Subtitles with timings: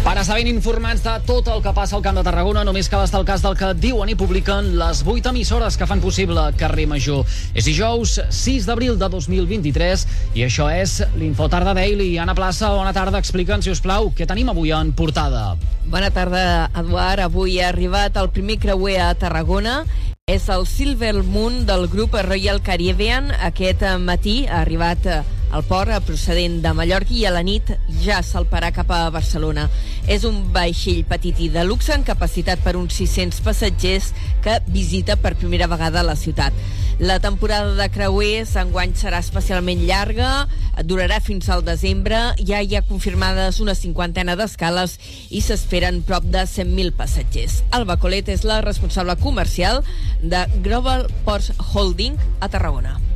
[0.00, 3.02] Per estar ben informats de tot el que passa al Camp de Tarragona, només cal
[3.04, 6.86] estar al cas del que diuen i publiquen les 8 emissores que fan possible Carrer
[6.88, 7.26] Major.
[7.52, 10.06] És dijous 6 d'abril de 2023
[10.40, 12.14] i això és l'Infotarda Daily.
[12.18, 13.20] Anna Plaça, bona tarda.
[13.20, 15.58] Explica'ns, si us plau, què tenim avui en portada.
[15.92, 17.26] Bona tarda, Eduard.
[17.26, 19.82] Avui ha arribat el primer creuer a Tarragona
[20.30, 23.34] és el Silver Moon del grup Royal Caribbean.
[23.50, 25.12] Aquest matí ha arribat
[25.50, 27.72] al port procedent de Mallorca i a la nit
[28.04, 29.66] ja salparà cap a Barcelona.
[30.10, 34.12] És un vaixell petit i de luxe amb capacitat per uns 600 passatgers
[34.44, 36.54] que visita per primera vegada la ciutat.
[37.00, 40.46] La temporada de creuers enguany serà especialment llarga,
[40.84, 44.98] durarà fins al desembre, ja hi ha confirmades una cinquantena d'escales
[45.30, 47.62] i s'esperen prop de 100.000 passatgers.
[47.72, 49.80] Alba Colet és la responsable comercial
[50.22, 53.09] de Global Ports Holding a Tarragona.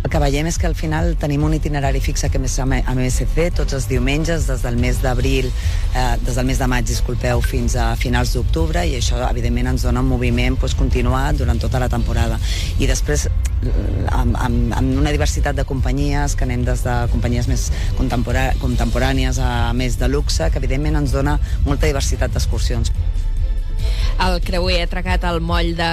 [0.00, 3.50] El que veiem és que al final tenim un itinerari fixe que és a MSC
[3.58, 5.50] tots els diumenges des del mes d'abril,
[5.94, 9.84] eh, des del mes de maig, disculpeu, fins a finals d'octubre i això evidentment ens
[9.84, 12.40] dona un moviment pues, continuat durant tota la temporada.
[12.78, 13.28] I després
[14.08, 19.36] amb, amb, amb una diversitat de companyies que anem des de companyies més contemporà contemporànies
[19.44, 22.88] a més de luxe que evidentment ens dona molta diversitat d'excursions.
[24.20, 25.86] El creuer ha atracat al moll de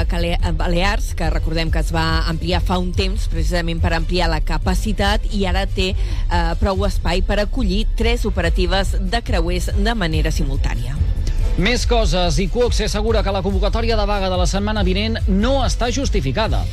[0.60, 5.24] Balears, que recordem que es va ampliar fa un temps precisament per ampliar la capacitat
[5.32, 10.98] i ara té eh, prou espai per acollir tres operatives de creuers de manera simultània.
[11.58, 15.62] Més coses, i Cuox assegura que la convocatòria de vaga de la setmana vinent no
[15.64, 16.66] està justificada.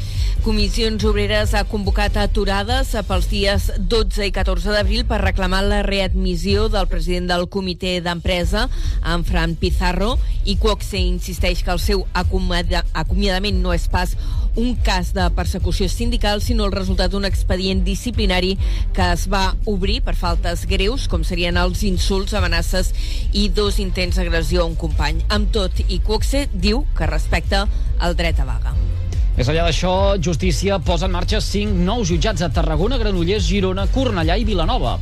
[0.45, 6.67] Comissions Obreres ha convocat aturades pels dies 12 i 14 d'abril per reclamar la readmissió
[6.69, 8.67] del president del comitè d'empresa,
[9.09, 14.13] en Fran Pizarro, i Cuoxe insisteix que el seu acomiadament no és pas
[14.61, 18.59] un cas de persecució sindical, sinó el resultat d'un expedient disciplinari
[18.93, 22.93] que es va obrir per faltes greus, com serien els insults, amenaces
[23.33, 25.25] i dos intents d'agressió a un company.
[25.33, 27.65] Amb tot, i Cuoxe diu que respecta
[28.05, 28.94] el dret a vaga.
[29.35, 34.37] Més enllà d'això, Justícia posa en marxa cinc nous jutjats a Tarragona, Granollers, Girona, Cornellà
[34.39, 34.93] i Vilanova.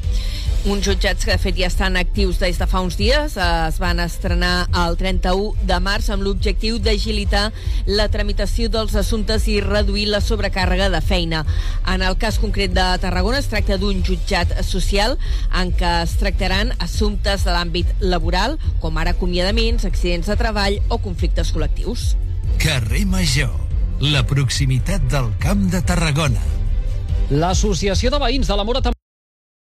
[0.73, 3.34] Uns jutjats que de fet ja estan actius des de fa uns dies.
[3.37, 7.51] Es van estrenar el 31 de març amb l'objectiu d'agilitar
[7.91, 11.43] la tramitació dels assumptes i reduir la sobrecàrrega de feina.
[11.93, 15.19] En el cas concret de Tarragona es tracta d'un jutjat social
[15.61, 21.03] en què es tractaran assumptes de l'àmbit laboral, com ara acomiadaments, accidents de treball o
[21.05, 22.15] conflictes col·lectius.
[22.62, 23.72] Carrer Major
[24.03, 26.41] la proximitat del Camp de Tarragona.
[27.31, 28.91] L'Associació de Veïns de la Mora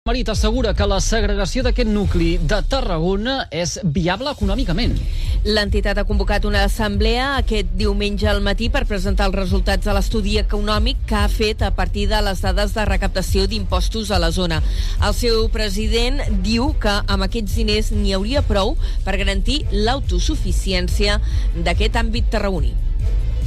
[0.09, 4.97] Marit assegura que la segregació d'aquest nucli de Tarragona és viable econòmicament.
[5.45, 10.39] L'entitat ha convocat una assemblea aquest diumenge al matí per presentar els resultats de l'estudi
[10.41, 14.63] econòmic que ha fet a partir de les dades de recaptació d'impostos a la zona.
[15.05, 21.21] El seu president diu que amb aquests diners n'hi hauria prou per garantir l'autosuficiència
[21.61, 22.73] d'aquest àmbit tarragoní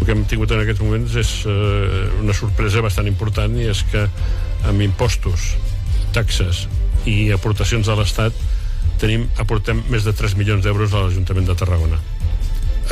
[0.05, 4.07] que hem tingut en aquests moments és eh, una sorpresa bastant important i és que
[4.69, 5.53] amb impostos,
[6.15, 6.67] taxes
[7.09, 8.35] i aportacions de l'Estat
[9.01, 11.99] tenim, aportem més de 3 milions d'euros a l'Ajuntament de Tarragona.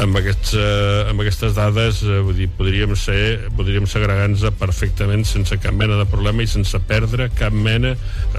[0.01, 5.57] Amb, aquests, eh, amb aquestes dades eh, vull dir, podríem ser podríem segregar-nos perfectament sense
[5.59, 7.93] cap mena de problema i sense perdre cap mena.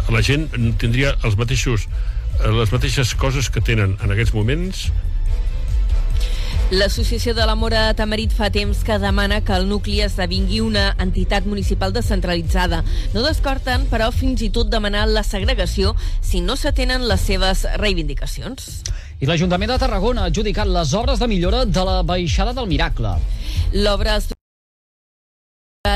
[0.09, 0.49] La gent
[0.81, 1.87] tindria els mateixos
[2.41, 4.89] eh, les mateixes coses que tenen en aquests moments
[6.73, 10.87] L'Associació de la Mora de Tamarit fa temps que demana que el nucli esdevingui una
[11.05, 12.79] entitat municipal descentralitzada.
[13.13, 15.93] No descorten, però, fins i tot demanar la segregació
[16.25, 18.71] si no s'atenen les seves reivindicacions.
[19.21, 23.19] I l'Ajuntament de Tarragona ha adjudicat les obres de millora de la baixada del Miracle.
[23.77, 24.17] L'obra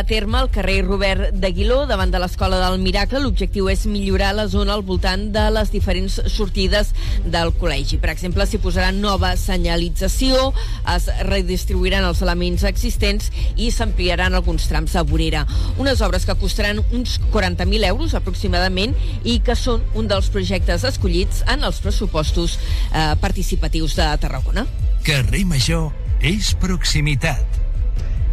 [0.07, 3.21] terme al carrer Robert d'Aguiló, davant de l'Escola del Miracle.
[3.21, 6.93] L'objectiu és millorar la zona al voltant de les diferents sortides
[7.25, 7.99] del col·legi.
[8.03, 10.53] Per exemple, s'hi posarà nova senyalització,
[10.95, 15.45] es redistribuiran els elements existents i s'ampliaran alguns trams a vorera.
[15.83, 18.95] Unes obres que costaran uns 40.000 euros aproximadament
[19.25, 22.57] i que són un dels projectes escollits en els pressupostos
[22.93, 24.67] eh, participatius de Tarragona.
[25.07, 25.91] Carrer Major
[26.25, 27.66] és proximitat.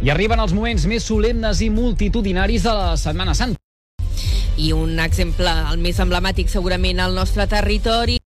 [0.02, 3.60] I arriben els moments més solemnes i multitudinaris de la Setmana Santa.
[4.56, 8.18] I un exemple, el més emblemàtic segurament al nostre territori,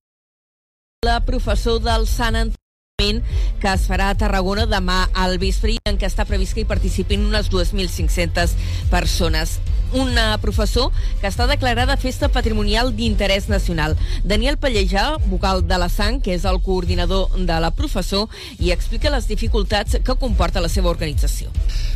[1.06, 2.59] la professor del Sant Antoni
[2.99, 7.29] que es farà a Tarragona demà al vespre en què està previst que hi participin
[7.29, 8.56] unes 2.500
[8.91, 9.59] persones.
[9.93, 10.90] Una professor
[11.20, 13.96] que està declarada festa patrimonial d'interès nacional.
[14.25, 19.12] Daniel Pallejà, vocal de la Sang, que és el coordinador de la professor, i explica
[19.14, 21.49] les dificultats que comporta la seva organització.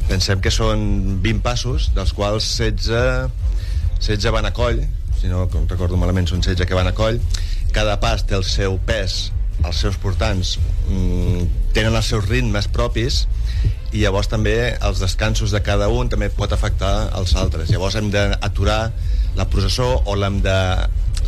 [0.08, 3.28] Pensem que són 20 passos, dels quals 16,
[4.00, 4.80] 16 van a coll,
[5.20, 7.20] si no recordo malament són 16 que van a coll.
[7.72, 9.30] Cada pas té el seu pes
[9.62, 10.56] els seus portants
[10.88, 13.26] mm, tenen els seus ritmes propis
[13.92, 17.70] i llavors també els descansos de cada un també pot afectar els altres.
[17.70, 18.80] Llavors hem d'aturar
[19.36, 20.58] la processó o l'hem de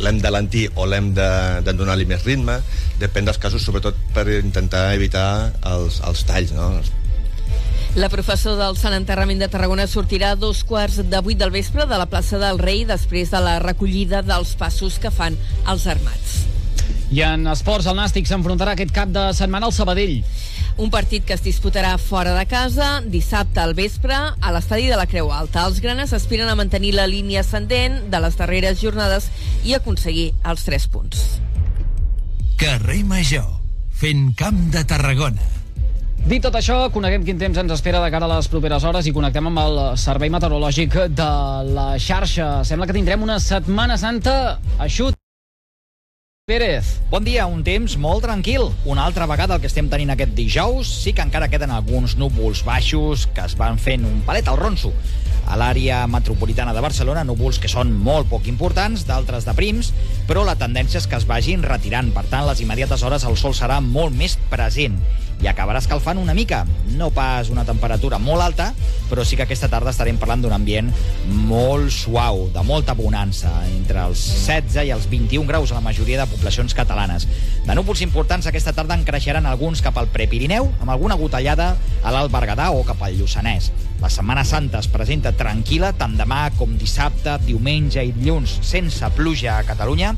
[0.01, 1.29] l'hem de lentir o l'hem de,
[1.63, 2.57] de donar-li més ritme,
[2.99, 6.67] depèn dels casos, sobretot per intentar evitar els, els talls, no?
[7.95, 11.85] La professor del Sant Enterrament de Tarragona sortirà a dos quarts de vuit del vespre
[11.87, 15.39] de la plaça del Rei després de la recollida dels passos que fan
[15.71, 16.41] els armats.
[17.15, 20.17] I en esports, el Nàstic s'enfrontarà aquest cap de setmana al Sabadell.
[20.83, 25.05] Un partit que es disputarà fora de casa dissabte al vespre a l'estadi de la
[25.07, 25.63] Creu Alta.
[25.63, 29.29] Els granes aspiren a mantenir la línia ascendent de les darreres jornades
[29.63, 31.23] i aconseguir els 3 punts.
[32.59, 33.47] Carrer Major,
[33.95, 35.47] fent camp de Tarragona.
[36.27, 39.15] Dit tot això, coneguem quin temps ens espera de cara a les properes hores i
[39.15, 41.33] connectem amb el Servei Meteorològic de
[41.77, 42.65] la xarxa.
[42.67, 45.14] Sembla que tindrem una Setmana Santa eixut.
[46.47, 47.01] Pérez.
[47.09, 48.67] Bon dia, un temps molt tranquil.
[48.85, 52.61] Una altra vegada el que estem tenint aquest dijous, sí que encara queden alguns núvols
[52.67, 54.91] baixos que es van fent un palet al ronso.
[55.49, 59.89] A l'àrea metropolitana de Barcelona, núvols que són molt poc importants, d'altres de prims,
[60.29, 62.13] però la tendència és que es vagin retirant.
[62.13, 65.01] Per tant, les immediates hores el sol serà molt més present
[65.43, 66.63] i acabarà escalfant una mica.
[66.95, 68.69] No pas una temperatura molt alta,
[69.09, 70.91] però sí que aquesta tarda estarem parlant d'un ambient
[71.49, 76.21] molt suau, de molta bonança, entre els 16 i els 21 graus a la majoria
[76.21, 77.27] de poblacions catalanes.
[77.65, 82.13] De núvols importants aquesta tarda en creixeran alguns cap al Prepirineu, amb alguna gotellada a
[82.13, 83.71] l'Alt Berguedà o cap al Lluçanès.
[84.01, 89.59] La Setmana Santa es presenta tranquil·la tant demà com dissabte, diumenge i dilluns, sense pluja
[89.59, 90.13] a Catalunya,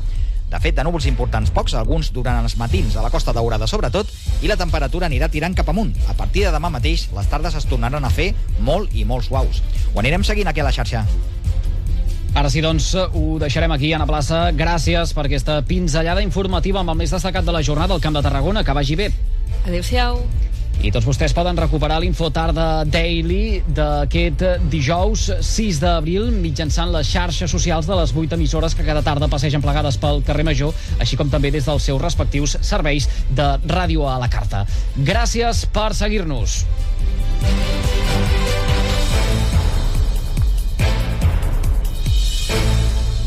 [0.48, 4.10] de fet, de núvols importants pocs, alguns durant els matins a la Costa Daurada sobretot,
[4.42, 5.92] i la temperatura anirà tirant cap amunt.
[6.08, 8.32] A partir de demà mateix, les tardes es tornaran a fer
[8.64, 9.62] molt i molt suaus.
[9.92, 11.04] Ho anirem seguint aquí a la xarxa.
[12.38, 14.48] Ara sí, doncs, ho deixarem aquí, a la plaça.
[14.56, 18.22] Gràcies per aquesta pinzellada informativa amb el més destacat de la jornada al Camp de
[18.22, 18.64] Tarragona.
[18.64, 19.10] Que vagi bé.
[19.66, 20.22] Adéu-siau.
[20.78, 27.50] I tots vostès poden recuperar l'Info Tarda Daily d'aquest dijous 6 d'abril mitjançant les xarxes
[27.50, 31.32] socials de les 8 emissores que cada tarda passegen plegades pel carrer Major, així com
[31.32, 34.64] també des dels seus respectius serveis de ràdio a la carta.
[34.96, 36.62] Gràcies per seguir-nos.